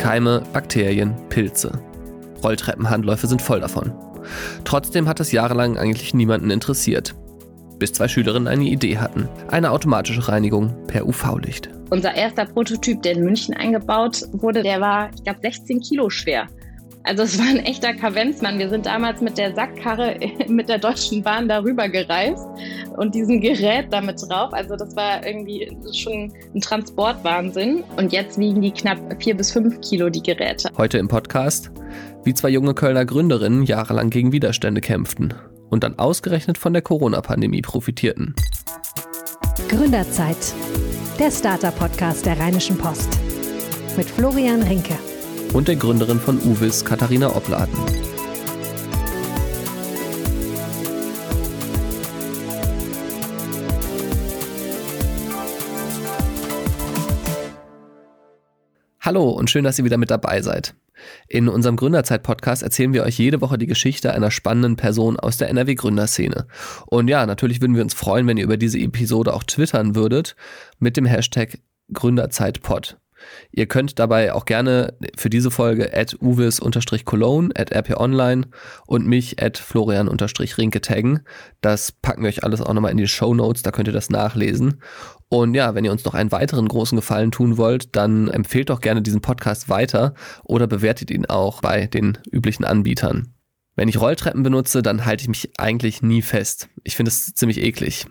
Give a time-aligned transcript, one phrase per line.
[0.00, 1.72] Keime, Bakterien, Pilze.
[2.42, 3.92] Rolltreppenhandläufe sind voll davon.
[4.64, 7.14] Trotzdem hat es jahrelang eigentlich niemanden interessiert.
[7.78, 9.28] Bis zwei Schülerinnen eine Idee hatten.
[9.48, 11.68] Eine automatische Reinigung per UV-Licht.
[11.90, 16.46] Unser erster Prototyp, der in München eingebaut wurde, der war, ich glaube, 16 Kilo schwer.
[17.02, 18.58] Also es war ein echter Kavenzmann.
[18.58, 20.16] Wir sind damals mit der Sackkarre
[20.48, 22.46] mit der Deutschen Bahn darüber gereist
[22.96, 24.52] und diesem Gerät damit drauf.
[24.52, 27.84] Also das war irgendwie schon ein Transportwahnsinn.
[27.96, 30.68] Und jetzt wiegen die knapp vier bis fünf Kilo, die Geräte.
[30.76, 31.70] Heute im Podcast,
[32.24, 35.34] wie zwei junge Kölner Gründerinnen jahrelang gegen Widerstände kämpften
[35.70, 38.34] und dann ausgerechnet von der Corona-Pandemie profitierten.
[39.68, 40.54] Gründerzeit,
[41.18, 43.18] der Starter-Podcast der Rheinischen Post
[43.96, 44.98] mit Florian Rinke
[45.52, 47.74] und der Gründerin von Uvis, Katharina Opladen.
[59.00, 60.74] Hallo und schön, dass ihr wieder mit dabei seid.
[61.26, 65.48] In unserem Gründerzeit-Podcast erzählen wir euch jede Woche die Geschichte einer spannenden Person aus der
[65.48, 66.46] NRW-Gründerszene.
[66.86, 70.36] Und ja, natürlich würden wir uns freuen, wenn ihr über diese Episode auch twittern würdet
[70.78, 71.58] mit dem Hashtag
[71.92, 72.98] GründerzeitPod.
[73.52, 78.48] Ihr könnt dabei auch gerne für diese Folge at uvis-cologne, at rponline
[78.86, 81.20] und mich at florian-rinke taggen.
[81.60, 84.10] Das packen wir euch alles auch nochmal in die Show Notes, da könnt ihr das
[84.10, 84.80] nachlesen.
[85.28, 88.80] Und ja, wenn ihr uns noch einen weiteren großen Gefallen tun wollt, dann empfehlt doch
[88.80, 93.34] gerne diesen Podcast weiter oder bewertet ihn auch bei den üblichen Anbietern.
[93.76, 96.68] Wenn ich Rolltreppen benutze, dann halte ich mich eigentlich nie fest.
[96.82, 98.06] Ich finde es ziemlich eklig.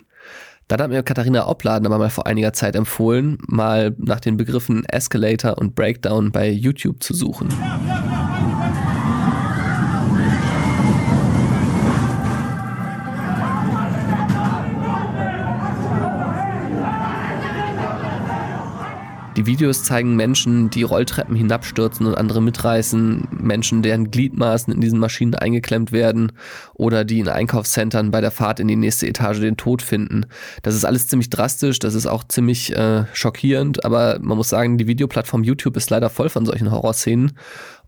[0.69, 4.85] Dann hat mir Katharina Opladen aber mal vor einiger Zeit empfohlen, mal nach den Begriffen
[4.85, 7.49] Escalator und Breakdown bei YouTube zu suchen.
[19.39, 24.99] Die Videos zeigen Menschen, die Rolltreppen hinabstürzen und andere mitreißen, Menschen, deren Gliedmaßen in diesen
[24.99, 26.33] Maschinen eingeklemmt werden
[26.73, 30.25] oder die in Einkaufszentren bei der Fahrt in die nächste Etage den Tod finden.
[30.61, 34.77] Das ist alles ziemlich drastisch, das ist auch ziemlich äh, schockierend, aber man muss sagen,
[34.77, 37.31] die Videoplattform YouTube ist leider voll von solchen Horrorszenen.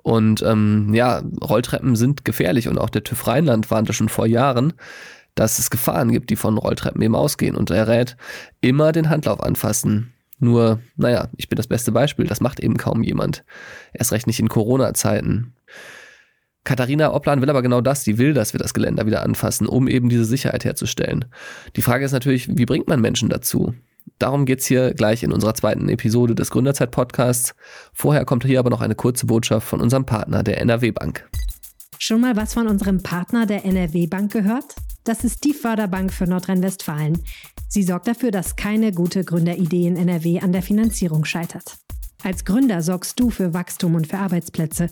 [0.03, 4.71] Und ähm, ja, Rolltreppen sind gefährlich und auch der TÜV Rheinland warnte schon vor Jahren,
[5.35, 7.57] dass es Gefahren gibt, die von Rolltreppen eben ausgehen.
[7.57, 8.15] Und er rät,
[8.61, 10.13] immer den Handlauf anfassen.
[10.41, 13.45] Nur, naja, ich bin das beste Beispiel, das macht eben kaum jemand.
[13.93, 15.53] Erst recht nicht in Corona-Zeiten.
[16.63, 19.87] Katharina Opplan will aber genau das, die will, dass wir das Geländer wieder anfassen, um
[19.87, 21.25] eben diese Sicherheit herzustellen.
[21.75, 23.75] Die Frage ist natürlich, wie bringt man Menschen dazu?
[24.17, 27.53] Darum geht's hier gleich in unserer zweiten Episode des Gründerzeit-Podcasts.
[27.93, 31.29] Vorher kommt hier aber noch eine kurze Botschaft von unserem Partner, der NRW Bank.
[31.99, 34.75] Schon mal was von unserem Partner der NRW Bank gehört?
[35.03, 37.19] Das ist die Förderbank für Nordrhein-Westfalen.
[37.67, 41.77] Sie sorgt dafür, dass keine gute Gründeridee in NRW an der Finanzierung scheitert.
[42.23, 44.89] Als Gründer sorgst du für Wachstum und für Arbeitsplätze.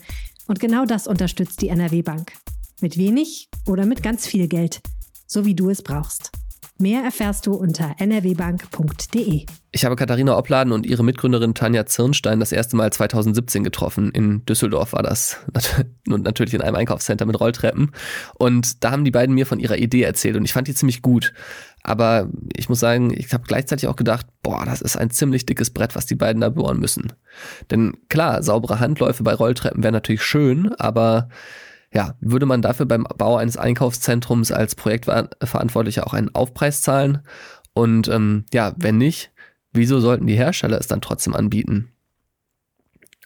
[0.48, 2.32] Und genau das unterstützt die NRW Bank.
[2.80, 4.80] Mit wenig oder mit ganz viel Geld.
[5.26, 6.32] So wie du es brauchst.
[6.80, 9.44] Mehr erfährst du unter nrwbank.de.
[9.70, 14.10] Ich habe Katharina Opladen und ihre Mitgründerin Tanja Zirnstein das erste Mal 2017 getroffen.
[14.12, 15.36] In Düsseldorf war das.
[16.08, 17.92] Und natürlich in einem Einkaufscenter mit Rolltreppen.
[18.34, 21.02] Und da haben die beiden mir von ihrer Idee erzählt und ich fand die ziemlich
[21.02, 21.32] gut.
[21.82, 25.70] Aber ich muss sagen, ich habe gleichzeitig auch gedacht, boah, das ist ein ziemlich dickes
[25.70, 27.12] Brett, was die beiden da bohren müssen.
[27.70, 31.28] Denn klar, saubere Handläufe bei Rolltreppen wären natürlich schön, aber
[31.92, 37.20] ja, würde man dafür beim Bau eines Einkaufszentrums als Projektverantwortlicher auch einen Aufpreis zahlen?
[37.72, 39.32] Und ähm, ja, wenn nicht,
[39.72, 41.92] wieso sollten die Hersteller es dann trotzdem anbieten?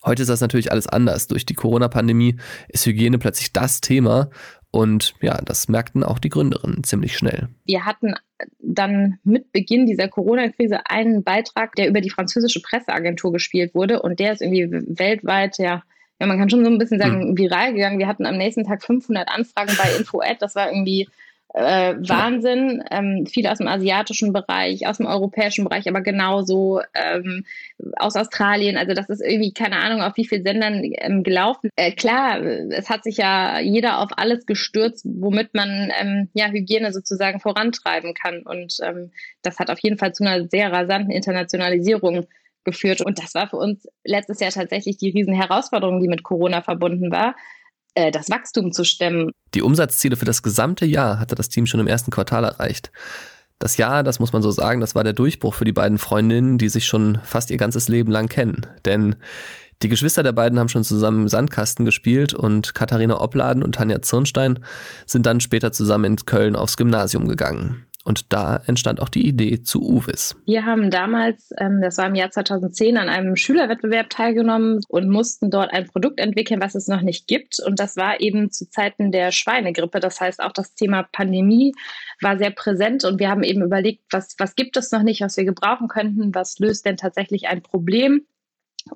[0.04, 1.28] Heute ist das natürlich alles anders.
[1.28, 2.36] Durch die Corona-Pandemie
[2.68, 4.30] ist Hygiene plötzlich das Thema
[4.70, 7.48] und ja, das merkten auch die Gründerinnen ziemlich schnell.
[7.64, 8.14] Wir hatten
[8.58, 14.18] dann mit Beginn dieser Corona-Krise einen Beitrag, der über die französische Presseagentur gespielt wurde und
[14.18, 15.82] der ist irgendwie weltweit ja
[16.24, 17.38] ja, man kann schon so ein bisschen sagen, mhm.
[17.38, 17.98] viral gegangen.
[17.98, 20.40] Wir hatten am nächsten Tag 500 Anfragen bei InfoAd.
[20.40, 21.06] Das war irgendwie
[21.52, 22.82] äh, Wahnsinn.
[22.90, 27.44] Ähm, viele aus dem asiatischen Bereich, aus dem europäischen Bereich, aber genauso ähm,
[27.96, 28.78] aus Australien.
[28.78, 31.68] Also das ist irgendwie keine Ahnung, auf wie vielen Sendern ähm, gelaufen.
[31.76, 36.90] Äh, klar, es hat sich ja jeder auf alles gestürzt, womit man ähm, ja Hygiene
[36.90, 38.42] sozusagen vorantreiben kann.
[38.42, 39.10] Und ähm,
[39.42, 42.26] das hat auf jeden Fall zu einer sehr rasanten Internationalisierung
[42.64, 43.00] geführt.
[43.00, 47.34] Und das war für uns letztes Jahr tatsächlich die Riesenherausforderung, die mit Corona verbunden war,
[47.94, 49.32] äh, das Wachstum zu stemmen.
[49.54, 52.90] Die Umsatzziele für das gesamte Jahr hatte das Team schon im ersten Quartal erreicht.
[53.58, 56.58] Das Jahr, das muss man so sagen, das war der Durchbruch für die beiden Freundinnen,
[56.58, 58.66] die sich schon fast ihr ganzes Leben lang kennen.
[58.84, 59.16] Denn
[59.82, 64.02] die Geschwister der beiden haben schon zusammen im Sandkasten gespielt und Katharina Opladen und Tanja
[64.02, 64.64] Zirnstein
[65.06, 67.86] sind dann später zusammen in Köln aufs Gymnasium gegangen.
[68.04, 70.36] Und da entstand auch die Idee zu Uvis.
[70.44, 75.50] Wir haben damals, ähm, das war im Jahr 2010, an einem Schülerwettbewerb teilgenommen und mussten
[75.50, 77.60] dort ein Produkt entwickeln, was es noch nicht gibt.
[77.60, 80.00] Und das war eben zu Zeiten der Schweinegrippe.
[80.00, 81.72] Das heißt, auch das Thema Pandemie
[82.20, 85.38] war sehr präsent und wir haben eben überlegt, was, was gibt es noch nicht, was
[85.38, 88.26] wir gebrauchen könnten, was löst denn tatsächlich ein Problem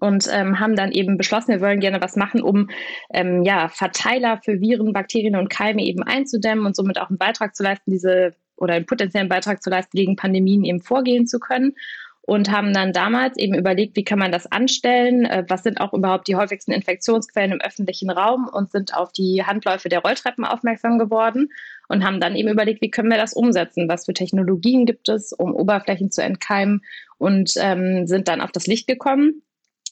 [0.00, 2.69] und ähm, haben dann eben beschlossen, wir wollen gerne was machen, um
[3.11, 7.56] ähm, ja, Verteiler für Viren, Bakterien und Keime eben einzudämmen und somit auch einen Beitrag
[7.56, 11.75] zu leisten, diese oder einen potenziellen Beitrag zu leisten, gegen Pandemien eben vorgehen zu können.
[12.20, 15.94] Und haben dann damals eben überlegt, wie kann man das anstellen, äh, was sind auch
[15.94, 20.99] überhaupt die häufigsten Infektionsquellen im öffentlichen Raum und sind auf die Handläufe der Rolltreppen aufmerksam
[20.99, 21.49] geworden
[21.88, 25.32] und haben dann eben überlegt, wie können wir das umsetzen, was für Technologien gibt es,
[25.32, 26.82] um Oberflächen zu entkeimen?
[27.16, 29.43] Und ähm, sind dann auf das Licht gekommen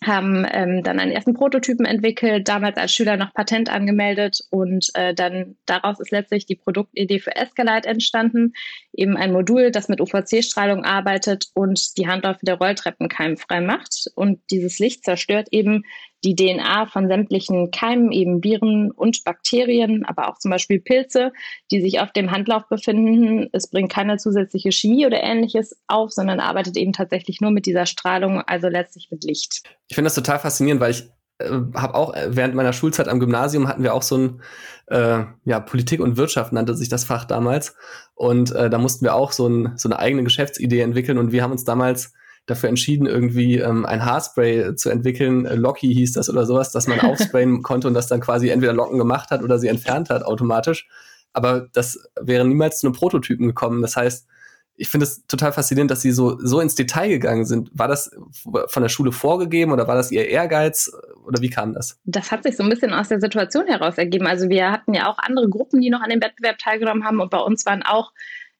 [0.04, 5.14] haben ähm, dann einen ersten Prototypen entwickelt, damals als Schüler noch Patent angemeldet und äh,
[5.14, 8.52] dann daraus ist letztlich die Produktidee für Escalite entstanden,
[8.92, 14.10] eben ein Modul, das mit UVC-Strahlung arbeitet und die Handläufe der Rolltreppen keimfrei macht.
[14.14, 15.84] Und dieses Licht zerstört eben
[16.24, 21.32] die DNA von sämtlichen Keimen, eben Viren und Bakterien, aber auch zum Beispiel Pilze,
[21.70, 23.48] die sich auf dem Handlauf befinden.
[23.52, 27.86] Es bringt keine zusätzliche Chemie oder ähnliches auf, sondern arbeitet eben tatsächlich nur mit dieser
[27.86, 29.62] Strahlung, also letztlich mit Licht.
[29.88, 31.04] Ich finde das total faszinierend, weil ich
[31.38, 34.42] äh, habe auch äh, während meiner Schulzeit am Gymnasium hatten wir auch so ein
[34.86, 37.76] äh, ja Politik und Wirtschaft nannte sich das Fach damals
[38.14, 41.42] und äh, da mussten wir auch so, ein, so eine eigene Geschäftsidee entwickeln und wir
[41.42, 42.14] haben uns damals
[42.46, 45.46] dafür entschieden, irgendwie ähm, ein Haarspray zu entwickeln.
[45.46, 48.72] Äh, Locky hieß das oder sowas, dass man aufsprayen konnte und das dann quasi entweder
[48.72, 50.88] Locken gemacht hat oder sie entfernt hat automatisch.
[51.32, 53.82] Aber das wäre niemals zu einem Prototypen gekommen.
[53.82, 54.26] Das heißt,
[54.78, 57.70] ich finde es total faszinierend, dass sie so, so ins Detail gegangen sind.
[57.72, 58.10] War das
[58.68, 60.90] von der Schule vorgegeben oder war das ihr Ehrgeiz
[61.24, 61.98] oder wie kam das?
[62.04, 64.26] Das hat sich so ein bisschen aus der Situation heraus ergeben.
[64.26, 67.30] Also wir hatten ja auch andere Gruppen, die noch an dem Wettbewerb teilgenommen haben und
[67.30, 68.12] bei uns waren auch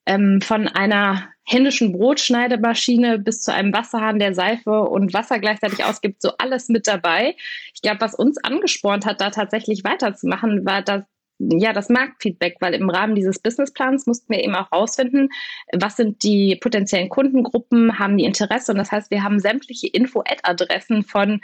[0.07, 6.21] ähm, von einer händischen Brotschneidemaschine bis zu einem Wasserhahn, der Seife und Wasser gleichzeitig ausgibt,
[6.21, 7.37] so alles mit dabei.
[7.73, 11.03] Ich glaube, was uns angespornt hat, da tatsächlich weiterzumachen, war das,
[11.39, 15.29] ja, das Marktfeedback, weil im Rahmen dieses Businessplans mussten wir eben auch rausfinden,
[15.73, 21.05] was sind die potenziellen Kundengruppen, haben die Interesse und das heißt, wir haben sämtliche Info-Ad-Adressen
[21.05, 21.41] von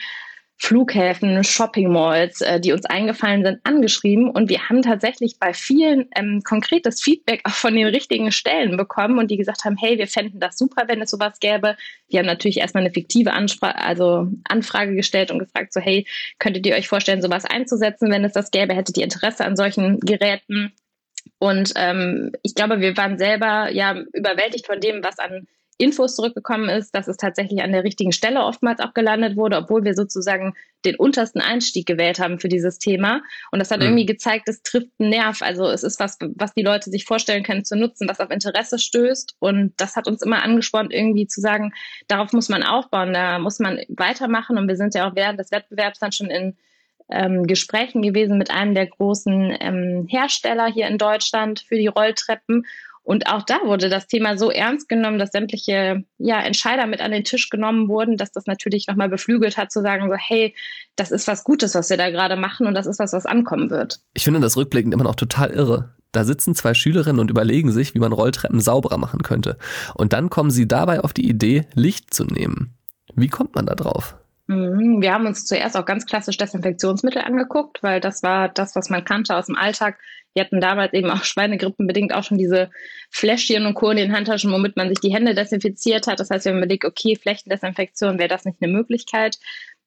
[0.64, 4.30] Flughäfen, Shopping Malls, äh, die uns eingefallen sind, angeschrieben.
[4.30, 9.18] Und wir haben tatsächlich bei vielen ähm, konkretes Feedback auch von den richtigen Stellen bekommen
[9.18, 11.76] und die gesagt haben, hey, wir fänden das super, wenn es sowas gäbe.
[12.12, 16.06] Die haben natürlich erstmal eine fiktive Anspra also Anfrage gestellt und gefragt, so, hey,
[16.38, 18.74] könntet ihr euch vorstellen, sowas einzusetzen, wenn es das gäbe?
[18.74, 20.72] Hättet ihr Interesse an solchen Geräten?
[21.40, 25.48] Und ähm, ich glaube, wir waren selber ja überwältigt von dem, was an
[25.82, 29.84] Infos zurückgekommen ist, dass es tatsächlich an der richtigen Stelle oftmals auch gelandet wurde, obwohl
[29.84, 33.22] wir sozusagen den untersten Einstieg gewählt haben für dieses Thema.
[33.50, 33.86] Und das hat mhm.
[33.86, 35.42] irgendwie gezeigt, es trifft einen Nerv.
[35.42, 38.78] Also es ist was, was die Leute sich vorstellen können zu nutzen, was auf Interesse
[38.78, 39.34] stößt.
[39.40, 41.72] Und das hat uns immer angespornt, irgendwie zu sagen,
[42.06, 44.58] darauf muss man aufbauen, da muss man weitermachen.
[44.58, 46.56] Und wir sind ja auch während des Wettbewerbs dann schon in
[47.10, 52.66] ähm, Gesprächen gewesen mit einem der großen ähm, Hersteller hier in Deutschland für die Rolltreppen.
[53.04, 57.10] Und auch da wurde das Thema so ernst genommen, dass sämtliche ja, Entscheider mit an
[57.10, 60.54] den Tisch genommen wurden, dass das natürlich nochmal beflügelt hat, zu sagen, so, hey,
[60.94, 63.70] das ist was Gutes, was wir da gerade machen und das ist was, was ankommen
[63.70, 64.00] wird.
[64.14, 65.94] Ich finde das rückblickend immer noch total irre.
[66.12, 69.56] Da sitzen zwei Schülerinnen und überlegen sich, wie man Rolltreppen sauberer machen könnte.
[69.94, 72.74] Und dann kommen sie dabei auf die Idee, Licht zu nehmen.
[73.14, 74.16] Wie kommt man da drauf?
[74.52, 75.02] Mhm.
[75.02, 79.04] Wir haben uns zuerst auch ganz klassisch Desinfektionsmittel angeguckt, weil das war das, was man
[79.04, 79.98] kannte aus dem Alltag.
[80.34, 82.70] Wir hatten damals eben auch schweinegrippenbedingt auch schon diese
[83.10, 83.90] Fläschchen und Co.
[83.90, 86.20] in den Handtaschen, womit man sich die Hände desinfiziert hat.
[86.20, 89.38] Das heißt, wir haben überlegt, okay, Flächendesinfektion, wäre das nicht eine Möglichkeit?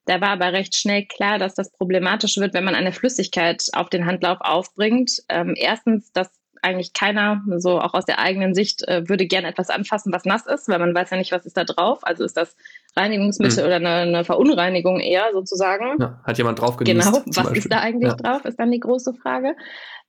[0.04, 3.88] Da war aber recht schnell klar, dass das problematisch wird, wenn man eine Flüssigkeit auf
[3.90, 5.22] den Handlauf aufbringt.
[5.28, 6.30] Ähm, erstens, dass
[6.62, 10.46] eigentlich keiner, so auch aus der eigenen Sicht, äh, würde gerne etwas anfassen, was nass
[10.46, 12.00] ist, weil man weiß ja nicht, was ist da drauf.
[12.02, 12.56] Also ist das
[12.96, 13.66] Reinigungsmittel mhm.
[13.66, 16.00] oder eine, eine, Verunreinigung eher sozusagen.
[16.00, 17.58] Ja, hat jemand drauf genießt, Genau, was Beispiel.
[17.58, 18.16] ist da eigentlich ja.
[18.16, 19.54] drauf, ist dann die große Frage.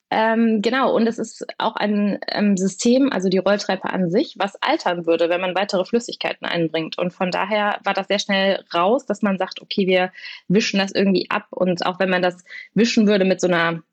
[0.10, 4.56] Ähm, genau, und es ist auch ein ähm, System, also die Rolltreppe an sich, was
[4.62, 6.98] altern würde, wenn man weitere Flüssigkeiten einbringt.
[6.98, 10.14] Und von daher war das sehr schnell raus, dass man sagt, okay, wir
[10.48, 11.48] wischen das irgendwie ab.
[11.50, 13.84] Und auch wenn man das wischen würde mit so einer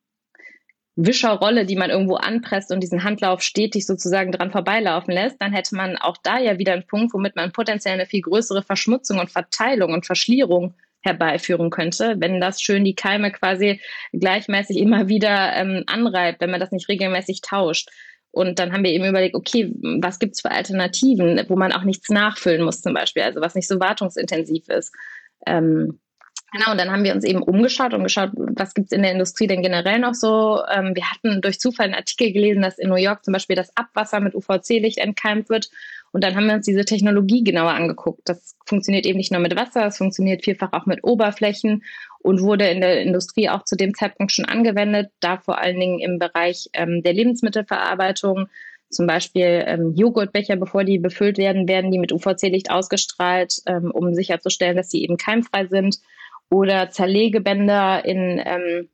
[0.97, 5.75] Wischerrolle, die man irgendwo anpresst und diesen Handlauf stetig sozusagen dran vorbeilaufen lässt, dann hätte
[5.75, 9.31] man auch da ja wieder einen Punkt, womit man potenziell eine viel größere Verschmutzung und
[9.31, 13.81] Verteilung und Verschlierung herbeiführen könnte, wenn das schön die Keime quasi
[14.13, 17.91] gleichmäßig immer wieder ähm, anreibt, wenn man das nicht regelmäßig tauscht.
[18.31, 22.09] Und dann haben wir eben überlegt, okay, was gibt's für Alternativen, wo man auch nichts
[22.09, 24.93] nachfüllen muss zum Beispiel, also was nicht so wartungsintensiv ist.
[25.47, 26.01] Ähm,
[26.55, 29.11] Genau, und dann haben wir uns eben umgeschaut und geschaut, was gibt es in der
[29.11, 30.61] Industrie denn generell noch so.
[30.73, 33.77] Ähm, wir hatten durch Zufall einen Artikel gelesen, dass in New York zum Beispiel das
[33.77, 35.69] Abwasser mit UVC-Licht entkeimt wird.
[36.13, 38.21] Und dann haben wir uns diese Technologie genauer angeguckt.
[38.29, 41.83] Das funktioniert eben nicht nur mit Wasser, es funktioniert vielfach auch mit Oberflächen
[42.21, 45.99] und wurde in der Industrie auch zu dem Zeitpunkt schon angewendet, da vor allen Dingen
[45.99, 48.47] im Bereich ähm, der Lebensmittelverarbeitung.
[48.91, 54.15] Zum Beispiel ähm, Joghurtbecher, bevor die befüllt werden, werden die mit UVC-Licht ausgestrahlt, ähm, um
[54.15, 55.99] sicherzustellen, dass sie eben keimfrei sind
[56.51, 58.89] oder Zerlegebänder in ähm,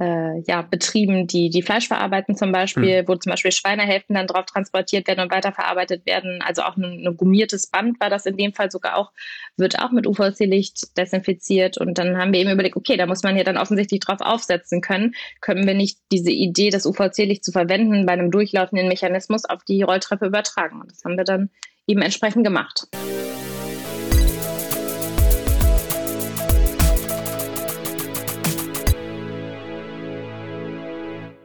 [0.00, 3.08] äh, ja, Betrieben, die, die Fleisch verarbeiten zum Beispiel, mhm.
[3.08, 6.42] wo zum Beispiel Schweinehälften dann drauf transportiert werden und weiterverarbeitet werden.
[6.42, 9.12] Also auch ein, ein gummiertes Band war das in dem Fall sogar auch,
[9.58, 11.76] wird auch mit UVC-Licht desinfiziert.
[11.76, 14.80] Und dann haben wir eben überlegt, okay, da muss man ja dann offensichtlich drauf aufsetzen
[14.80, 15.14] können.
[15.42, 19.82] Können wir nicht diese Idee, das UVC-Licht zu verwenden, bei einem durchlaufenden Mechanismus auf die
[19.82, 20.80] Rolltreppe übertragen?
[20.80, 21.50] Und das haben wir dann
[21.86, 22.88] eben entsprechend gemacht.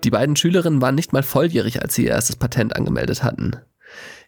[0.06, 3.56] Die beiden Schülerinnen waren nicht mal volljährig, als sie ihr erstes Patent angemeldet hatten.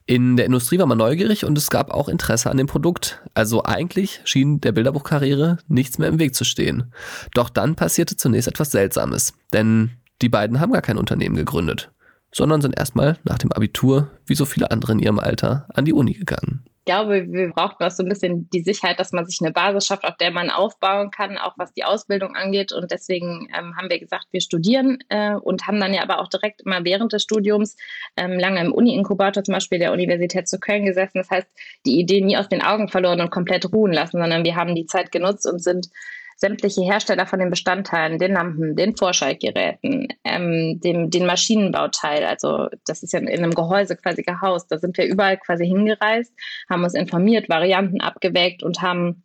[0.08, 3.22] In der Industrie war man neugierig und es gab auch Interesse an dem Produkt.
[3.36, 6.92] Also eigentlich schien der Bilderbuchkarriere nichts mehr im Weg zu stehen.
[7.36, 9.92] Doch dann passierte zunächst etwas Seltsames, denn
[10.24, 11.92] die beiden haben gar kein Unternehmen gegründet,
[12.32, 15.94] sondern sind erstmal nach dem Abitur, wie so viele andere in ihrem Alter, an die
[15.94, 19.52] Uni gegangen glaube, wir brauchen auch so ein bisschen die Sicherheit, dass man sich eine
[19.52, 22.72] Basis schafft, auf der man aufbauen kann, auch was die Ausbildung angeht.
[22.72, 26.30] Und deswegen ähm, haben wir gesagt, wir studieren äh, und haben dann ja aber auch
[26.30, 27.76] direkt immer während des Studiums
[28.16, 31.20] ähm, lange im Uni-Inkubator zum Beispiel der Universität zu Köln gesessen.
[31.20, 31.48] Das heißt,
[31.86, 34.86] die Idee nie aus den Augen verloren und komplett ruhen lassen, sondern wir haben die
[34.88, 35.90] Zeit genutzt und sind
[36.38, 43.02] sämtliche Hersteller von den Bestandteilen, den Lampen, den Vorschaltgeräten, ähm, dem, den Maschinenbauteil, also das
[43.02, 46.32] ist ja in einem Gehäuse quasi gehaust, da sind wir überall quasi hingereist,
[46.70, 49.24] haben uns informiert, Varianten abgewägt und haben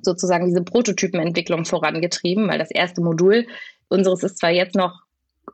[0.00, 3.46] sozusagen diese Prototypenentwicklung vorangetrieben, weil das erste Modul
[3.88, 5.02] unseres ist zwar jetzt noch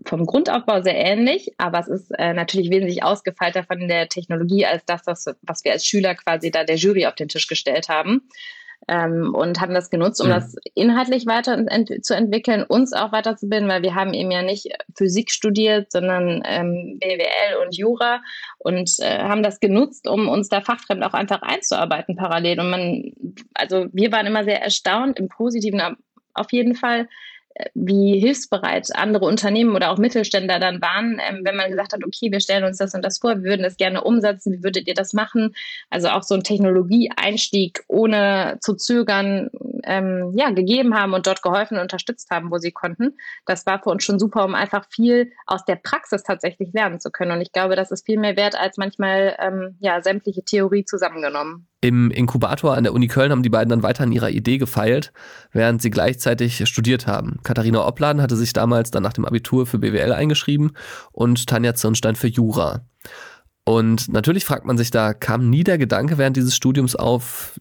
[0.06, 4.84] vom Grundaufbau sehr ähnlich, aber es ist äh, natürlich wesentlich ausgefeilter von der Technologie als
[4.84, 8.22] das, was, was wir als Schüler quasi da der Jury auf den Tisch gestellt haben
[8.88, 10.32] ähm, und haben das genutzt, um mhm.
[10.32, 11.64] das inhaltlich weiter
[12.02, 16.98] zu entwickeln, uns auch weiterzubilden, weil wir haben eben ja nicht Physik studiert, sondern ähm,
[17.00, 18.20] BWL und Jura
[18.58, 22.60] und äh, haben das genutzt, um uns da fachfremd auch einfach einzuarbeiten parallel.
[22.60, 23.12] Und man,
[23.54, 25.80] also wir waren immer sehr erstaunt, im Positiven
[26.34, 27.08] auf jeden Fall,
[27.74, 32.32] wie hilfsbereit andere Unternehmen oder auch Mittelständler dann waren, ähm, wenn man gesagt hat, okay,
[32.32, 34.94] wir stellen uns das und das vor, wir würden das gerne umsetzen, wie würdet ihr
[34.94, 35.54] das machen?
[35.90, 39.50] Also auch so ein Technologieeinstieg ohne zu zögern,
[39.84, 43.16] ähm, ja, gegeben haben und dort geholfen und unterstützt haben, wo sie konnten.
[43.46, 47.10] Das war für uns schon super, um einfach viel aus der Praxis tatsächlich lernen zu
[47.10, 47.32] können.
[47.32, 51.68] Und ich glaube, das ist viel mehr wert als manchmal ähm, ja, sämtliche Theorie zusammengenommen.
[51.80, 55.12] Im Inkubator an der Uni Köln haben die beiden dann weiter an ihrer Idee gefeilt,
[55.50, 57.40] während sie gleichzeitig studiert haben.
[57.42, 60.76] Katharina Opladen hatte sich damals dann nach dem Abitur für BWL eingeschrieben
[61.10, 62.86] und Tanja Zirnstein für Jura.
[63.64, 67.60] Und natürlich fragt man sich da, kam nie der Gedanke während dieses Studiums auf,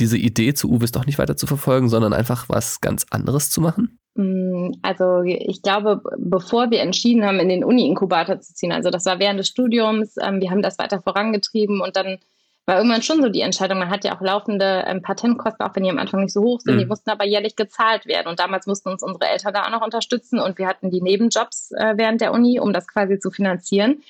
[0.00, 3.60] diese Idee zu Uwes doch nicht weiter zu verfolgen, sondern einfach was ganz anderes zu
[3.60, 3.98] machen?
[4.14, 9.06] Mm, also ich glaube, bevor wir entschieden haben, in den Uni-Inkubator zu ziehen, also das
[9.06, 12.18] war während des Studiums, ähm, wir haben das weiter vorangetrieben und dann
[12.66, 15.82] war irgendwann schon so die Entscheidung, man hat ja auch laufende ähm, Patentkosten, auch wenn
[15.82, 16.78] die am Anfang nicht so hoch sind, mhm.
[16.78, 18.28] die mussten aber jährlich gezahlt werden.
[18.28, 21.72] Und damals mussten uns unsere Eltern da auch noch unterstützen und wir hatten die Nebenjobs
[21.72, 24.02] äh, während der Uni, um das quasi zu finanzieren.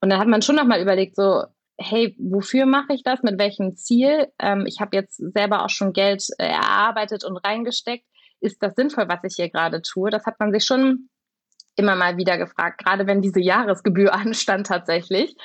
[0.00, 1.44] Und da hat man schon nochmal überlegt, so,
[1.78, 3.22] hey, wofür mache ich das?
[3.22, 4.28] Mit welchem Ziel?
[4.38, 8.04] Ähm, ich habe jetzt selber auch schon Geld äh, erarbeitet und reingesteckt.
[8.40, 10.10] Ist das sinnvoll, was ich hier gerade tue?
[10.10, 11.08] Das hat man sich schon
[11.76, 15.36] immer mal wieder gefragt, gerade wenn diese Jahresgebühr anstand tatsächlich.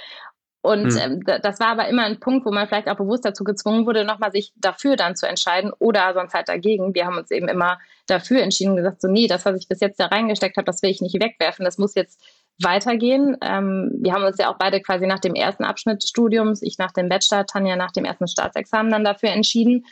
[0.64, 0.98] Und mhm.
[0.98, 4.06] ähm, das war aber immer ein Punkt, wo man vielleicht auch bewusst dazu gezwungen wurde,
[4.06, 6.94] nochmal sich dafür dann zu entscheiden oder sonst halt dagegen.
[6.94, 9.80] Wir haben uns eben immer dafür entschieden und gesagt, so nee, das, was ich bis
[9.80, 12.22] jetzt da reingesteckt habe, das will ich nicht wegwerfen, das muss jetzt
[12.62, 13.38] weitergehen.
[13.41, 16.77] Ähm, wir haben uns ja auch beide quasi nach dem ersten Abschnitt des Studiums, ich
[16.77, 19.86] nach dem Bachelor, Tanja nach dem ersten Staatsexamen dann dafür entschieden,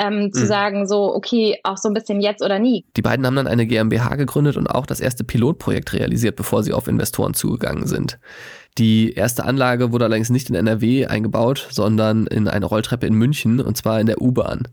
[0.00, 0.46] ähm, zu mhm.
[0.46, 2.86] sagen, so, okay, auch so ein bisschen jetzt oder nie.
[2.96, 6.72] Die beiden haben dann eine GmbH gegründet und auch das erste Pilotprojekt realisiert, bevor sie
[6.72, 8.18] auf Investoren zugegangen sind.
[8.78, 13.60] Die erste Anlage wurde allerdings nicht in NRW eingebaut, sondern in eine Rolltreppe in München
[13.60, 14.68] und zwar in der U-Bahn.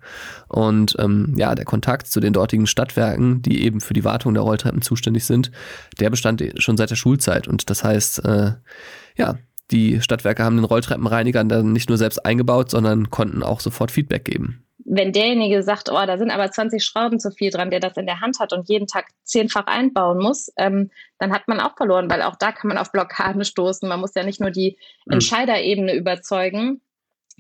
[0.48, 4.43] Und ähm, ja, der Kontakt zu den dortigen Stadtwerken, die eben für die Wartung der
[4.43, 5.51] Rolltreppen zuständig sind,
[6.00, 7.50] der bestand schon seit der Schulzeit.
[7.50, 8.51] Und das heißt, äh,
[9.17, 9.36] ja,
[9.72, 14.24] die Stadtwerke haben den Rolltreppenreiniger dann nicht nur selbst eingebaut, sondern konnten auch sofort Feedback
[14.24, 17.98] geben wenn derjenige sagt, oh, da sind aber 20 Schrauben zu viel dran, der das
[17.98, 21.75] in der Hand hat und jeden Tag zehnfach einbauen muss, ähm, dann hat man auch
[21.75, 23.88] verloren, weil auch da kann man auf Blockaden stoßen.
[23.88, 25.13] Man muss ja nicht nur die mhm.
[25.13, 26.82] Entscheiderebene überzeugen,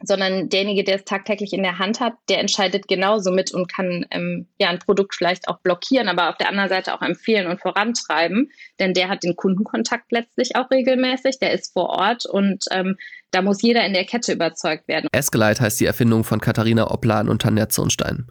[0.03, 4.05] sondern derjenige, der es tagtäglich in der Hand hat, der entscheidet genauso mit und kann
[4.11, 7.61] ähm, ja ein Produkt vielleicht auch blockieren, aber auf der anderen Seite auch empfehlen und
[7.61, 12.97] vorantreiben, denn der hat den Kundenkontakt letztlich auch regelmäßig, der ist vor Ort und ähm,
[13.31, 15.07] da muss jeder in der Kette überzeugt werden.
[15.11, 18.27] Escalite heißt die Erfindung von Katharina Oplan und Tanja Zirnstein.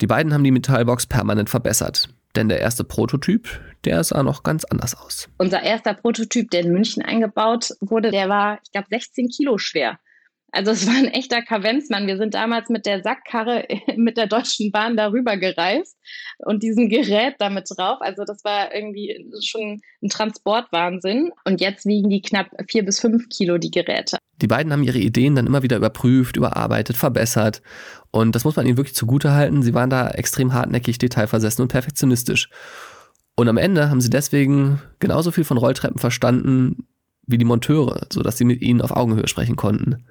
[0.00, 2.08] Die beiden haben die Metallbox permanent verbessert.
[2.36, 3.48] Denn der erste Prototyp,
[3.84, 5.28] der sah noch ganz anders aus.
[5.38, 9.98] Unser erster Prototyp, der in München eingebaut wurde, der war, ich glaube, 16 Kilo schwer.
[10.50, 12.06] Also es war ein echter Kavenzmann.
[12.06, 15.96] Wir sind damals mit der Sackkarre mit der Deutschen Bahn darüber gereist
[16.38, 17.98] und diesem Gerät damit drauf.
[18.00, 21.32] Also das war irgendwie schon ein Transportwahnsinn.
[21.44, 24.16] Und jetzt wiegen die knapp vier bis fünf Kilo, die Geräte.
[24.40, 27.60] Die beiden haben ihre Ideen dann immer wieder überprüft, überarbeitet, verbessert.
[28.10, 29.62] Und das muss man ihnen wirklich zugutehalten.
[29.62, 32.48] Sie waren da extrem hartnäckig, detailversessen und perfektionistisch.
[33.34, 36.88] Und am Ende haben sie deswegen genauso viel von Rolltreppen verstanden
[37.26, 40.06] wie die Monteure, sodass sie mit ihnen auf Augenhöhe sprechen konnten.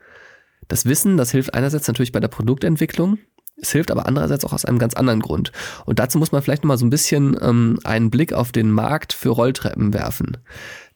[0.67, 3.19] Das Wissen, das hilft einerseits natürlich bei der Produktentwicklung,
[3.59, 5.51] es hilft aber andererseits auch aus einem ganz anderen Grund.
[5.85, 9.13] Und dazu muss man vielleicht nochmal so ein bisschen ähm, einen Blick auf den Markt
[9.13, 10.37] für Rolltreppen werfen.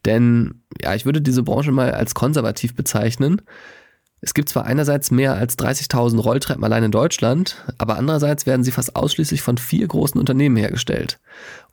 [0.06, 3.42] Denn ja, ich würde diese Branche mal als konservativ bezeichnen.
[4.24, 8.72] Es gibt zwar einerseits mehr als 30.000 Rolltreppen allein in Deutschland, aber andererseits werden sie
[8.72, 11.20] fast ausschließlich von vier großen Unternehmen hergestellt.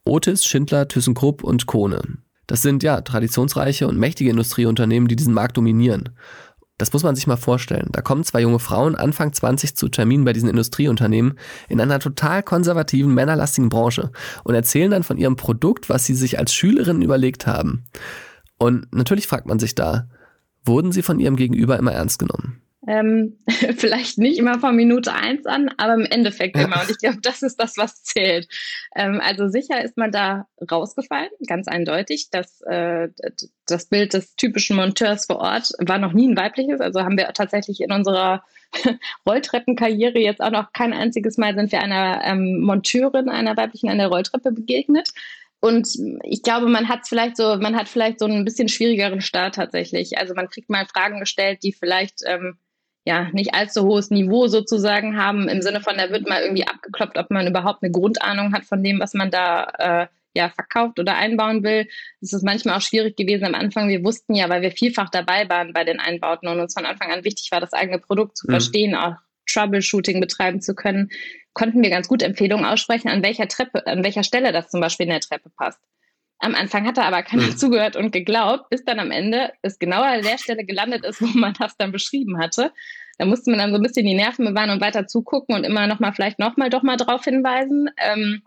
[0.05, 2.01] Otis, Schindler, ThyssenKrupp und Kone.
[2.47, 6.09] Das sind ja traditionsreiche und mächtige Industrieunternehmen, die diesen Markt dominieren.
[6.79, 7.89] Das muss man sich mal vorstellen.
[7.91, 11.37] Da kommen zwei junge Frauen Anfang 20 zu Terminen bei diesen Industrieunternehmen
[11.69, 14.13] in einer total konservativen, männerlastigen Branche
[14.45, 17.85] und erzählen dann von ihrem Produkt, was sie sich als Schülerin überlegt haben.
[18.59, 20.09] Und natürlich fragt man sich da,
[20.65, 22.61] wurden sie von ihrem Gegenüber immer ernst genommen?
[22.89, 23.37] Ähm,
[23.77, 26.65] vielleicht nicht immer von Minute eins an, aber im Endeffekt ja.
[26.65, 26.81] immer.
[26.81, 28.49] Und ich glaube, das ist das, was zählt.
[28.97, 32.31] Ähm, also sicher ist man da rausgefallen, ganz eindeutig.
[32.31, 33.09] Das, äh,
[33.67, 36.81] das Bild des typischen Monteurs vor Ort war noch nie ein weibliches.
[36.81, 38.43] Also haben wir tatsächlich in unserer
[39.29, 43.99] Rolltreppenkarriere jetzt auch noch kein einziges Mal sind wir einer ähm, Monteurin, einer weiblichen an
[43.99, 45.11] der Rolltreppe begegnet.
[45.61, 45.89] Und
[46.23, 50.17] ich glaube, man hat vielleicht so, man hat vielleicht so ein bisschen schwierigeren Start tatsächlich.
[50.17, 52.57] Also man kriegt mal Fragen gestellt, die vielleicht ähm,
[53.09, 57.17] ja, nicht allzu hohes Niveau sozusagen haben, im Sinne von, da wird mal irgendwie abgekloppt,
[57.17, 61.17] ob man überhaupt eine Grundahnung hat von dem, was man da äh, ja, verkauft oder
[61.17, 61.89] einbauen will.
[62.21, 63.89] Es ist manchmal auch schwierig gewesen am Anfang.
[63.89, 67.11] Wir wussten ja, weil wir vielfach dabei waren bei den Einbauten und uns von Anfang
[67.11, 68.53] an wichtig war, das eigene Produkt zu mhm.
[68.53, 69.15] verstehen, auch
[69.51, 71.09] Troubleshooting betreiben zu können,
[71.55, 75.05] konnten wir ganz gut Empfehlungen aussprechen, an welcher Treppe, an welcher Stelle das zum Beispiel
[75.05, 75.81] in der Treppe passt.
[76.41, 77.57] Am Anfang hat da aber keiner mhm.
[77.57, 81.27] zugehört und geglaubt, bis dann am Ende es genau an der Stelle gelandet ist, wo
[81.39, 82.73] man das dann beschrieben hatte.
[83.19, 85.87] Da musste man dann so ein bisschen die Nerven bewahren und weiter zugucken und immer
[85.87, 87.91] nochmal vielleicht nochmal doch mal drauf hinweisen.
[87.99, 88.43] Ähm,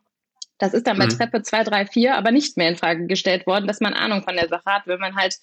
[0.58, 1.10] das ist dann bei mhm.
[1.10, 4.36] Treppe 2, 3, 4 aber nicht mehr in Frage gestellt worden, dass man Ahnung von
[4.36, 5.38] der Sache hat, wenn man halt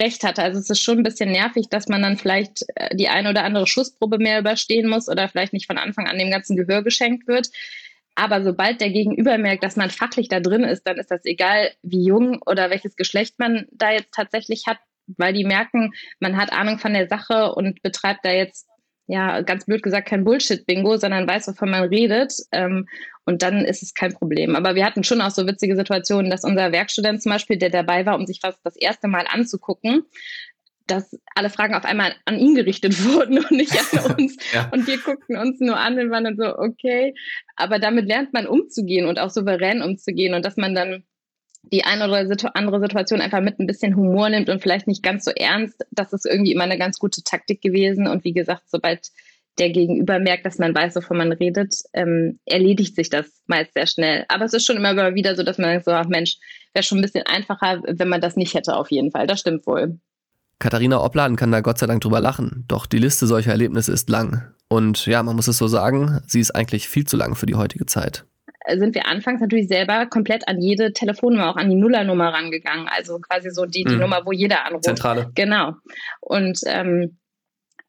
[0.00, 0.42] recht hatte.
[0.42, 3.44] Also es ist schon ein bisschen nervig, dass man dann vielleicht äh, die eine oder
[3.44, 7.26] andere Schussprobe mehr überstehen muss oder vielleicht nicht von Anfang an dem ganzen Gehör geschenkt
[7.26, 7.48] wird.
[8.14, 11.70] Aber sobald der Gegenüber merkt, dass man fachlich da drin ist, dann ist das egal,
[11.82, 14.78] wie jung oder welches Geschlecht man da jetzt tatsächlich hat,
[15.16, 18.66] weil die merken, man hat Ahnung von der Sache und betreibt da jetzt,
[19.06, 22.34] ja, ganz blöd gesagt, kein Bullshit-Bingo, sondern weiß, wovon man redet.
[22.52, 22.86] Ähm,
[23.24, 24.54] und dann ist es kein Problem.
[24.54, 28.04] Aber wir hatten schon auch so witzige Situationen, dass unser Werkstudent zum Beispiel, der dabei
[28.04, 30.04] war, um sich was das erste Mal anzugucken,
[30.86, 34.36] dass alle Fragen auf einmal an ihn gerichtet wurden und nicht an uns.
[34.52, 34.68] ja.
[34.72, 37.14] Und wir guckten uns nur an und waren dann so, okay.
[37.56, 41.04] Aber damit lernt man umzugehen und auch souverän umzugehen und dass man dann
[41.62, 45.24] die eine oder andere Situation einfach mit ein bisschen Humor nimmt und vielleicht nicht ganz
[45.24, 45.84] so ernst.
[45.90, 48.06] Das ist irgendwie immer eine ganz gute Taktik gewesen.
[48.06, 49.08] Und wie gesagt, sobald
[49.58, 53.86] der Gegenüber merkt, dass man weiß, wovon man redet, ähm, erledigt sich das meist sehr
[53.86, 54.24] schnell.
[54.28, 56.36] Aber es ist schon immer wieder so, dass man denkt so, ach Mensch,
[56.72, 59.26] wäre schon ein bisschen einfacher, wenn man das nicht hätte, auf jeden Fall.
[59.26, 59.98] Das stimmt wohl.
[60.60, 64.08] Katharina Opladen kann da Gott sei Dank drüber lachen, doch die Liste solcher Erlebnisse ist
[64.08, 64.52] lang.
[64.68, 67.54] Und ja, man muss es so sagen, sie ist eigentlich viel zu lang für die
[67.54, 68.24] heutige Zeit.
[68.76, 72.88] Sind wir anfangs natürlich selber komplett an jede Telefonnummer, auch an die Nullernummer rangegangen.
[72.88, 74.00] Also quasi so die, die mhm.
[74.00, 74.84] Nummer, wo jeder anruft.
[74.84, 75.30] Zentrale.
[75.34, 75.74] Genau.
[76.20, 77.18] Und ähm,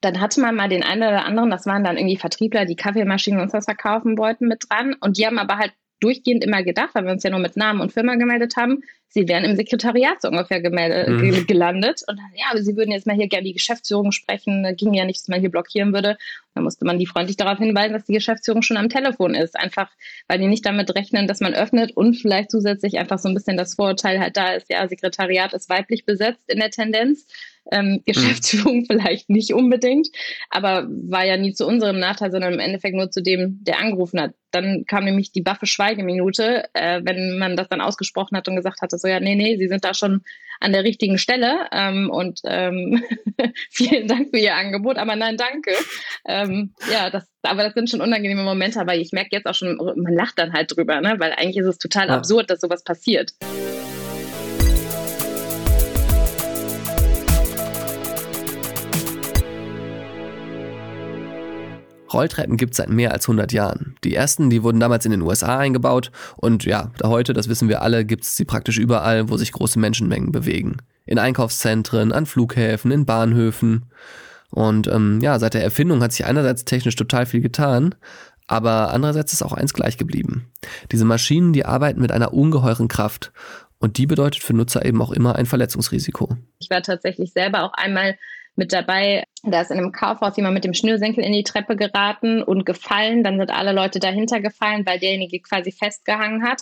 [0.02, 3.42] dann hatte man mal den einen oder anderen, das waren dann irgendwie Vertriebler, die Kaffeemaschinen
[3.42, 4.96] und was verkaufen wollten, mit dran.
[5.02, 7.82] Und die haben aber halt durchgehend immer gedacht, weil wir uns ja nur mit Namen
[7.82, 11.48] und Firma gemeldet haben, sie wären im Sekretariat so ungefähr gemeldet, mhm.
[11.48, 12.02] gelandet.
[12.08, 14.64] Und dann, ja, aber sie würden jetzt mal hier gerne die Geschäftsführung sprechen.
[14.64, 16.18] Da ging ja nicht, dass man hier blockieren würde.
[16.54, 19.58] Da musste man die freundlich darauf hinweisen, dass die Geschäftsführung schon am Telefon ist.
[19.60, 19.90] Einfach,
[20.28, 23.58] weil die nicht damit rechnen, dass man öffnet und vielleicht zusätzlich einfach so ein bisschen
[23.58, 27.26] das Vorurteil halt da ist, ja, Sekretariat ist weiblich besetzt in der Tendenz.
[27.72, 28.04] Ähm, mhm.
[28.06, 30.08] Geschäftsführung vielleicht nicht unbedingt,
[30.50, 34.19] aber war ja nie zu unserem Nachteil, sondern im Endeffekt nur zu dem, der angerufen
[34.19, 34.34] hat.
[34.52, 38.82] Dann kam nämlich die baffe Schweigeminute, äh, wenn man das dann ausgesprochen hat und gesagt
[38.82, 40.22] hatte, so ja, nee, nee, Sie sind da schon
[40.60, 43.04] an der richtigen Stelle ähm, und ähm,
[43.69, 45.72] vielen Dank für Ihr Angebot, aber nein, danke.
[46.26, 49.78] Ähm, ja, das, aber das sind schon unangenehme Momente, aber ich merke jetzt auch schon,
[49.78, 51.15] man lacht dann halt drüber, ne?
[51.17, 52.15] weil eigentlich ist es total ja.
[52.15, 53.34] absurd, dass sowas passiert.
[62.13, 63.95] Rolltreppen gibt es seit mehr als 100 Jahren.
[64.04, 67.69] Die ersten, die wurden damals in den USA eingebaut und ja, da heute, das wissen
[67.69, 70.78] wir alle, gibt es sie praktisch überall, wo sich große Menschenmengen bewegen.
[71.06, 73.86] In Einkaufszentren, an Flughäfen, in Bahnhöfen.
[74.52, 77.95] Und ähm, ja, seit der Erfindung hat sich einerseits technisch total viel getan,
[78.48, 80.52] aber andererseits ist auch eins gleich geblieben.
[80.91, 83.32] Diese Maschinen, die arbeiten mit einer ungeheuren Kraft
[83.78, 86.36] und die bedeutet für Nutzer eben auch immer ein Verletzungsrisiko.
[86.60, 88.17] Ich war tatsächlich selber auch einmal
[88.56, 89.24] mit dabei.
[89.44, 93.24] Da ist in einem Kaufhaus jemand mit dem Schnürsenkel in die Treppe geraten und gefallen.
[93.24, 96.62] Dann sind alle Leute dahinter gefallen, weil derjenige quasi festgehangen hat.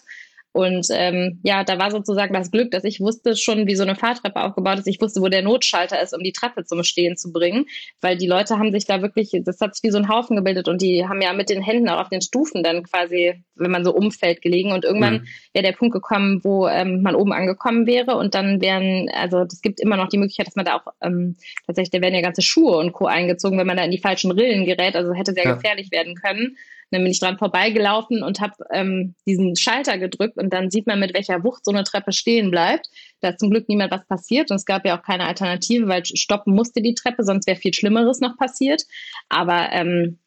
[0.58, 3.96] Und ähm, ja, da war sozusagen das Glück, dass ich wusste schon, wie so eine
[3.96, 4.88] Fahrtreppe aufgebaut ist.
[4.88, 7.68] Ich wusste, wo der Notschalter ist, um die Treppe zum Stehen zu bringen.
[8.02, 10.68] Weil die Leute haben sich da wirklich, das hat sich wie so ein Haufen gebildet
[10.68, 13.86] und die haben ja mit den Händen auch auf den Stufen dann quasi, wenn man
[13.86, 14.72] so umfällt, gelegen.
[14.72, 15.28] Und irgendwann mhm.
[15.54, 18.16] wäre der Punkt gekommen, wo ähm, man oben angekommen wäre.
[18.16, 21.36] Und dann wären, also es gibt immer noch die Möglichkeit, dass man da auch ähm,
[21.68, 23.06] tatsächlich, da werden ja ganze Schuhe und Co.
[23.06, 24.96] eingezogen, wenn man da in die falschen Rillen gerät.
[24.96, 25.54] Also hätte sehr ja.
[25.54, 26.58] gefährlich werden können.
[26.92, 31.00] Dann bin ich dran vorbeigelaufen und habe ähm, diesen Schalter gedrückt und dann sieht man,
[31.00, 32.88] mit welcher Wucht so eine Treppe stehen bleibt.
[33.20, 36.06] Da ist zum Glück niemand was passiert und es gab ja auch keine Alternative, weil
[36.06, 38.84] stoppen musste die Treppe, sonst wäre viel Schlimmeres noch passiert.
[39.28, 40.20] Aber ähm,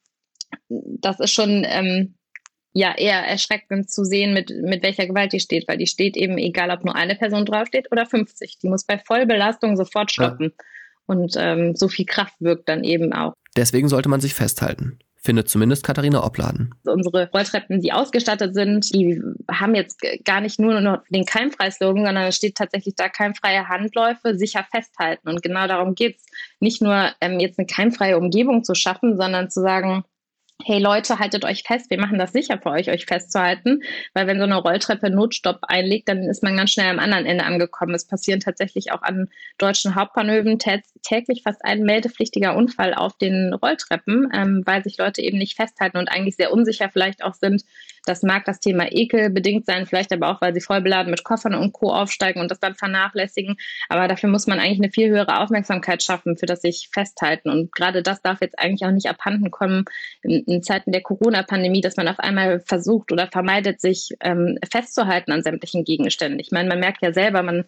[0.69, 2.15] das ist schon ähm,
[2.73, 6.37] ja eher erschreckend zu sehen, mit, mit welcher Gewalt die steht, weil die steht eben,
[6.37, 8.59] egal ob nur eine Person draufsteht oder 50.
[8.63, 10.53] Die muss bei Vollbelastung sofort stoppen.
[10.57, 10.65] Ja.
[11.07, 13.33] Und ähm, so viel Kraft wirkt dann eben auch.
[13.57, 16.75] Deswegen sollte man sich festhalten findet zumindest Katharina Opladen.
[16.85, 22.25] Unsere Rolltreppen, die ausgestattet sind, die haben jetzt gar nicht nur noch den Keimfrei-Slogan, sondern
[22.25, 25.29] es steht tatsächlich da keimfreie Handläufe sicher festhalten.
[25.29, 26.27] Und genau darum geht es.
[26.61, 30.05] Nicht nur ähm, jetzt eine keimfreie Umgebung zu schaffen, sondern zu sagen,
[30.65, 33.83] hey Leute, haltet euch fest, wir machen das sicher für euch, euch festzuhalten,
[34.15, 37.45] weil wenn so eine Rolltreppe Notstopp einlegt, dann ist man ganz schnell am anderen Ende
[37.45, 37.95] angekommen.
[37.95, 44.29] Es passieren tatsächlich auch an deutschen Hauptbahnhöfen täglich fast ein meldepflichtiger Unfall auf den Rolltreppen,
[44.33, 47.65] ähm, weil sich Leute eben nicht festhalten und eigentlich sehr unsicher vielleicht auch sind,
[48.05, 51.25] das mag das Thema Ekel bedingt sein, vielleicht aber auch, weil sie voll beladen mit
[51.25, 51.93] Koffern und Co.
[51.93, 53.57] aufsteigen und das dann vernachlässigen.
[53.89, 57.51] Aber dafür muss man eigentlich eine viel höhere Aufmerksamkeit schaffen, für das sich festhalten.
[57.51, 59.85] Und gerade das darf jetzt eigentlich auch nicht abhanden kommen
[60.23, 65.33] in, in Zeiten der Corona-Pandemie, dass man auf einmal versucht oder vermeidet, sich ähm, festzuhalten
[65.33, 66.41] an sämtlichen Gegenständen.
[66.41, 67.65] Ich meine, man merkt ja selber, man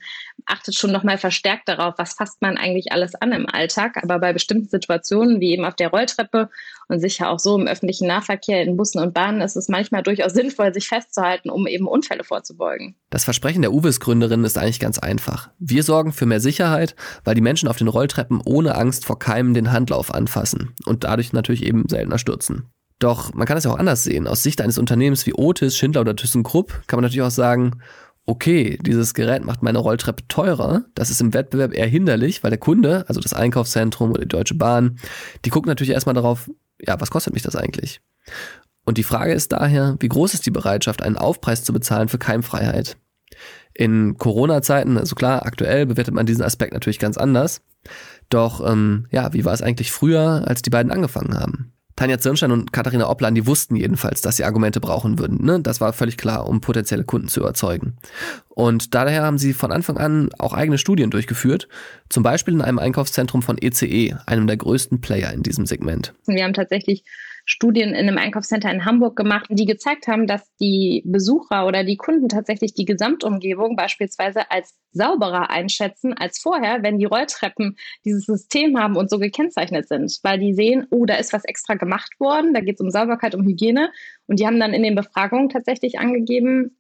[0.47, 3.99] achtet schon nochmal verstärkt darauf, was fasst man eigentlich alles an im Alltag.
[4.03, 6.49] Aber bei bestimmten Situationen, wie eben auf der Rolltreppe
[6.93, 10.33] und sicher auch so im öffentlichen Nahverkehr, in Bussen und Bahnen, ist es manchmal durchaus
[10.33, 12.95] sinnvoll, sich festzuhalten, um eben Unfälle vorzubeugen.
[13.11, 15.51] Das Versprechen der Uwes-Gründerin ist eigentlich ganz einfach.
[15.59, 19.55] Wir sorgen für mehr Sicherheit, weil die Menschen auf den Rolltreppen ohne Angst vor Keimen
[19.55, 22.69] den Handlauf anfassen und dadurch natürlich eben seltener stürzen.
[22.99, 24.29] Doch man kann es ja auch anders sehen.
[24.29, 27.81] Aus Sicht eines Unternehmens wie Otis, Schindler oder ThyssenKrupp kann man natürlich auch sagen,
[28.27, 30.85] okay, dieses Gerät macht meine Rolltreppe teurer.
[30.95, 34.55] Das ist im Wettbewerb eher hinderlich, weil der Kunde, also das Einkaufszentrum oder die Deutsche
[34.55, 34.99] Bahn,
[35.45, 36.49] die gucken natürlich erstmal darauf,
[36.87, 38.01] ja, was kostet mich das eigentlich?
[38.85, 42.19] Und die Frage ist daher, wie groß ist die Bereitschaft, einen Aufpreis zu bezahlen für
[42.19, 42.97] Keimfreiheit?
[43.75, 47.63] In Corona-Zeiten, also klar, aktuell bewertet man diesen Aspekt natürlich ganz anders.
[48.29, 51.73] Doch ähm, ja, wie war es eigentlich früher, als die beiden angefangen haben?
[51.97, 55.45] Tanja Zirnstein und Katharina Opplan, die wussten jedenfalls, dass sie Argumente brauchen würden.
[55.45, 55.61] Ne?
[55.61, 57.97] Das war völlig klar, um potenzielle Kunden zu überzeugen.
[58.49, 61.69] Und daher haben sie von Anfang an auch eigene Studien durchgeführt,
[62.09, 66.13] zum Beispiel in einem Einkaufszentrum von ECE, e, einem der größten Player in diesem Segment.
[66.27, 67.05] Wir haben tatsächlich
[67.45, 71.97] Studien in einem Einkaufscenter in Hamburg gemacht, die gezeigt haben, dass die Besucher oder die
[71.97, 78.79] Kunden tatsächlich die Gesamtumgebung beispielsweise als sauberer einschätzen als vorher, wenn die Rolltreppen dieses System
[78.79, 82.55] haben und so gekennzeichnet sind, weil die sehen, oh, da ist was extra gemacht worden,
[82.55, 83.91] da geht es um Sauberkeit, um Hygiene.
[84.27, 86.77] Und die haben dann in den Befragungen tatsächlich angegeben,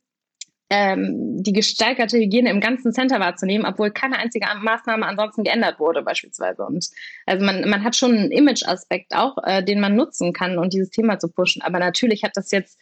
[0.74, 6.00] ähm, die gesteigerte Hygiene im ganzen Center wahrzunehmen, obwohl keine einzige Maßnahme ansonsten geändert wurde
[6.00, 6.64] beispielsweise.
[6.64, 6.88] Und
[7.26, 10.88] also man, man hat schon einen Image-Aspekt auch, äh, den man nutzen kann, um dieses
[10.88, 11.61] Thema zu pushen.
[11.61, 12.80] Aber natürlich hat das jetzt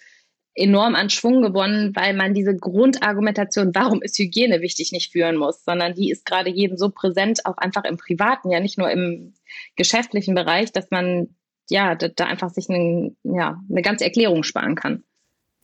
[0.55, 5.65] enorm an Schwung gewonnen, weil man diese Grundargumentation, warum ist Hygiene wichtig, nicht führen muss,
[5.65, 9.35] sondern die ist gerade jedem so präsent, auch einfach im Privaten, ja nicht nur im
[9.75, 11.35] geschäftlichen Bereich, dass man
[11.69, 15.03] ja da, da einfach sich einen, ja, eine ganze Erklärung sparen kann.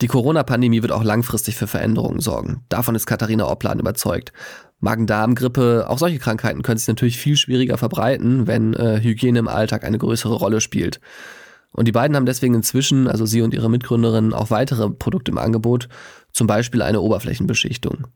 [0.01, 2.63] Die Corona-Pandemie wird auch langfristig für Veränderungen sorgen.
[2.69, 4.31] Davon ist Katharina Opplan überzeugt.
[4.79, 9.83] Magen-Darm-Grippe, auch solche Krankheiten können sich natürlich viel schwieriger verbreiten, wenn äh, Hygiene im Alltag
[9.83, 10.99] eine größere Rolle spielt.
[11.71, 15.39] Und die beiden haben deswegen inzwischen, also sie und ihre Mitgründerin, auch weitere Produkte im
[15.39, 15.89] Angebot,
[16.31, 18.07] zum Beispiel eine Oberflächenbeschichtung.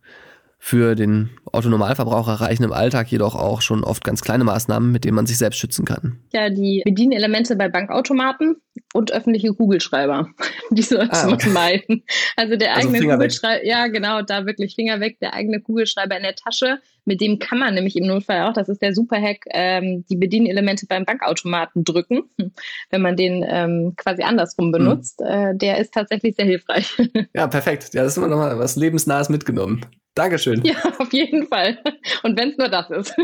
[0.63, 5.15] Für den Autonormalverbraucher reichen im Alltag jedoch auch schon oft ganz kleine Maßnahmen, mit denen
[5.15, 6.19] man sich selbst schützen kann.
[6.33, 8.57] Ja, die Bedienelemente bei Bankautomaten
[8.93, 10.29] und öffentliche Kugelschreiber.
[10.69, 11.47] Die sollte ah, okay.
[11.47, 12.03] man meiden.
[12.35, 16.23] Also der also eigene Kugelschreiber, ja genau, da wirklich Finger weg, der eigene Kugelschreiber in
[16.23, 16.79] der Tasche.
[17.05, 20.85] Mit dem kann man nämlich im Notfall auch, das ist der Superhack, ähm, die Bedienelemente
[20.87, 22.23] beim Bankautomaten drücken,
[22.91, 24.71] wenn man den ähm, quasi andersrum hm.
[24.71, 25.19] benutzt.
[25.19, 25.25] Mhm.
[25.25, 26.97] Äh, der ist tatsächlich sehr hilfreich.
[27.33, 27.93] Ja, perfekt.
[27.93, 29.85] Ja, das ist immer noch mal was Lebensnahes mitgenommen.
[30.15, 30.61] Dankeschön.
[30.65, 31.77] Ja, auf jeden Fall.
[32.23, 33.15] Und wenn es nur das ist.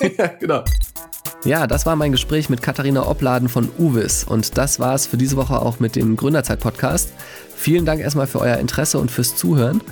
[0.18, 0.64] ja, genau.
[1.44, 4.24] Ja, das war mein Gespräch mit Katharina Opladen von Uvis.
[4.24, 7.12] Und das war es für diese Woche auch mit dem Gründerzeit-Podcast.
[7.54, 9.82] Vielen Dank erstmal für euer Interesse und fürs Zuhören.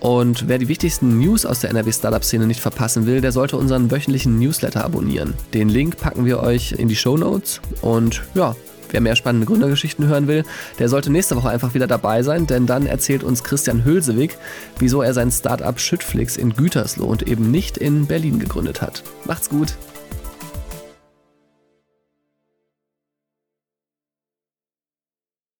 [0.00, 4.38] Und wer die wichtigsten News aus der NRW-Startup-Szene nicht verpassen will, der sollte unseren wöchentlichen
[4.38, 5.34] Newsletter abonnieren.
[5.54, 7.60] Den Link packen wir euch in die Show Notes.
[7.82, 8.54] Und ja,
[8.90, 10.44] Wer mehr spannende Gründergeschichten hören will,
[10.78, 14.36] der sollte nächste Woche einfach wieder dabei sein, denn dann erzählt uns Christian Hülsewig,
[14.78, 19.02] wieso er sein Startup Schüttflix in Gütersloh und eben nicht in Berlin gegründet hat.
[19.26, 19.74] Macht's gut!